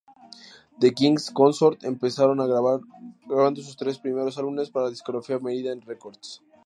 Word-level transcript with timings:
The 0.81 0.89
King's 0.99 1.29
Consort 1.29 1.81
empezaron 1.83 2.39
grabando 3.27 3.61
sus 3.61 3.77
tres 3.77 3.99
primeros 3.99 4.35
álbumes 4.39 4.71
para 4.71 4.85
la 4.85 4.89
discográfica 4.89 5.37
Meridian 5.37 5.79
Records. 5.81 6.41